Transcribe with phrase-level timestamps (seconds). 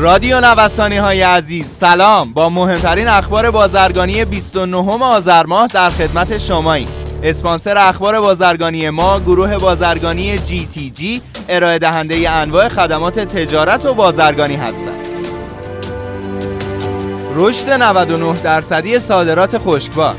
[0.00, 2.32] رادیو نوسانی های عزیز سلام.
[2.32, 6.88] با مهمترین اخبار بازرگانی 29 آذر ماه در خدمت شماییم.
[7.22, 13.94] اسپانسر اخبار بازرگانی ما گروه بازرگانی جی تی جی ارائه دهنده انواع خدمات تجارت و
[13.94, 15.06] بازرگانی هستند.
[17.34, 20.14] رشد 99 درصدی صادرات خشکبار.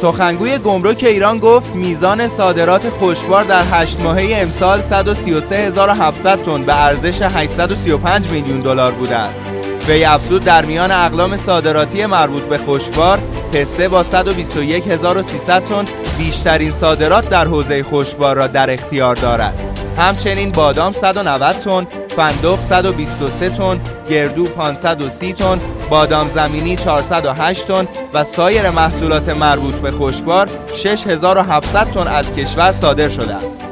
[0.00, 7.22] سخنگوی گمرک ایران گفت میزان صادرات خشکبار در 8 ماهه امسال 133700 تن به ارزش
[7.22, 9.42] 835 میلیون دلار بوده است.
[9.88, 13.18] وی افزود در میان اقلام صادراتی مربوط به خشکبار
[13.52, 15.84] پسته با 121300 تن
[16.18, 19.54] بیشترین صادرات در حوزه خشکبار را در اختیار دارد.
[19.98, 21.86] همچنین بادام 190 تن،
[22.16, 23.80] فندق 123 تن،
[24.10, 32.08] گردو 530 تن، بادام زمینی 408 تن و سایر محصولات مربوط به خشکبار 6700 تن
[32.08, 33.64] از کشور صادر شده است.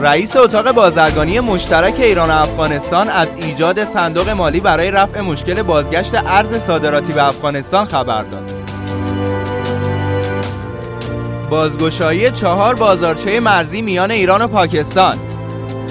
[0.00, 6.14] رئیس اتاق بازرگانی مشترک ایران و افغانستان از ایجاد صندوق مالی برای رفع مشکل بازگشت
[6.14, 8.52] ارز صادراتی به افغانستان خبر داد.
[11.50, 15.29] بازگشایی چهار بازارچه مرزی میان ایران و پاکستان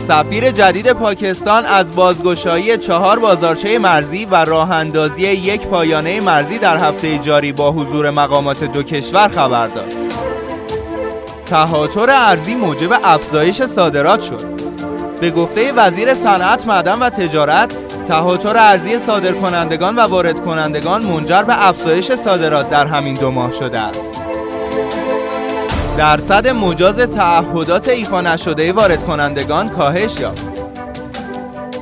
[0.02, 6.78] سفیر جدید پاکستان از بازگشایی چهار بازارچه مرزی و راه اندازی یک پایانه مرزی در
[6.78, 9.94] هفته جاری با حضور مقامات دو کشور خبر داد.
[11.46, 14.60] تهاتر ارزی موجب افزایش صادرات شد.
[15.22, 17.76] به گفته وزیر صنعت، معدن و تجارت،
[18.08, 23.80] تهاتر ارزی صادرکنندگان و وارد کنندگان منجر به افزایش صادرات در همین دو ماه شده
[23.80, 24.14] است.
[26.00, 30.48] درصد مجاز تعهدات ایفا نشده وارد کنندگان کاهش یافت.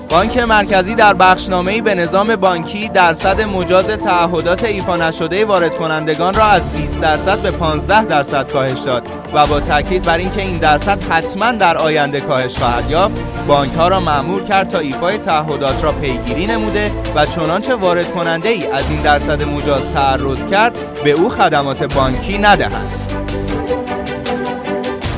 [0.10, 6.44] بانک مرکزی در بخشنامه‌ای به نظام بانکی درصد مجاز تعهدات ایفا نشده وارد کنندگان را
[6.44, 11.04] از 20 درصد به 15 درصد کاهش داد و با تاکید بر اینکه این درصد
[11.04, 13.16] حتما در آینده کاهش خواهد یافت
[13.48, 18.50] بانک ها را مأمور کرد تا ایفای تعهدات را پیگیری نموده و چنانچه وارد کننده
[18.50, 23.07] ای از این درصد مجاز تعرض کرد به او خدمات بانکی ندهند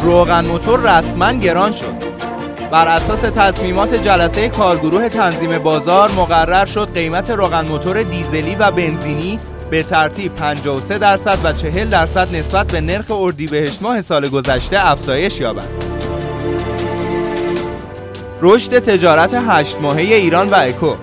[0.03, 2.09] روغن موتور رسما گران شد
[2.71, 9.39] بر اساس تصمیمات جلسه کارگروه تنظیم بازار مقرر شد قیمت روغن موتور دیزلی و بنزینی
[9.69, 15.39] به ترتیب 53 درصد و 40 درصد نسبت به نرخ اردیبهشت ماه سال گذشته افزایش
[15.39, 15.67] یابد.
[18.41, 20.95] رشد تجارت هشت ماهه ایران و اکو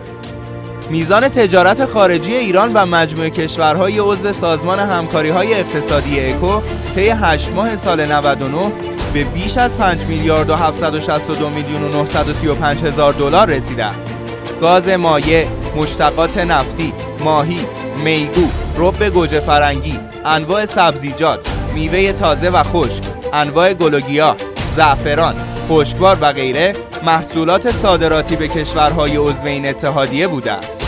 [0.91, 6.61] میزان تجارت خارجی ایران و مجموع کشورهای عضو سازمان همکاری های اقتصادی اکو
[6.95, 8.73] طی 8 ماه سال 99
[9.15, 14.15] به بیش از 5 میلیارد و 762 میلیون و 935 هزار دلار رسیده است.
[14.61, 17.61] گاز مایع، مشتقات نفتی، ماهی،
[18.05, 18.49] میگو،
[18.79, 24.37] رب گوجه فرنگی، انواع سبزیجات، میوه تازه و خشک، انواع گل و گیاه،
[24.77, 25.35] زعفران،
[25.69, 26.73] خشکبار و غیره
[27.07, 30.87] محصولات صادراتی به کشورهای عضو این اتحادیه بوده است.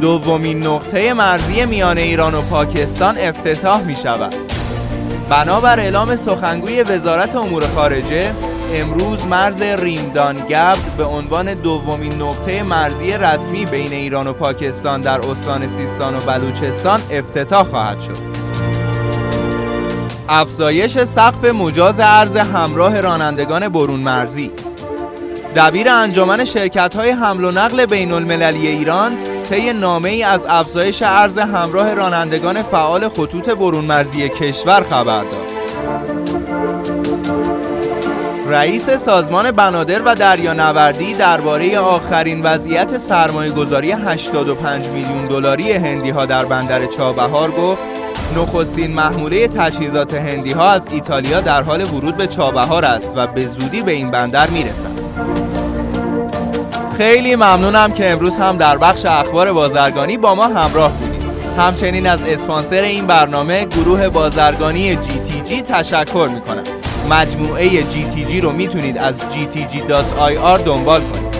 [0.00, 4.34] دومین نقطه مرزی میان ایران و پاکستان افتتاح می شود.
[5.28, 8.34] بنابر اعلام سخنگوی وزارت امور خارجه
[8.72, 15.20] امروز مرز ریمدان گبد به عنوان دومین نقطه مرزی رسمی بین ایران و پاکستان در
[15.20, 18.31] استان سیستان و بلوچستان افتتاح خواهد شد.
[20.34, 24.50] افزایش سقف مجاز ارز همراه رانندگان برون مرزی
[25.56, 29.18] دبیر انجمن شرکت های حمل و نقل بین المللی ایران
[29.50, 35.52] طی نامه ای از افزایش ارز همراه رانندگان فعال خطوط برون مرزی کشور خبر داد.
[38.46, 46.26] رئیس سازمان بنادر و دریانوردی درباره آخرین وضعیت سرمایه گذاری 85 میلیون دلاری هندی ها
[46.26, 47.91] در بندر چابهار گفت
[48.36, 53.46] نخستین محموله تجهیزات هندی ها از ایتالیا در حال ورود به چابهار است و به
[53.46, 55.00] زودی به این بندر می‌رسند.
[56.98, 61.22] خیلی ممنونم که امروز هم در بخش اخبار بازرگانی با ما همراه بودید.
[61.58, 66.64] همچنین از اسپانسر این برنامه گروه بازرگانی جی تی جی تشکر می‌کنم.
[67.10, 71.31] مجموعه جی تی جی رو می‌تونید از gtg.ir دنبال کنید.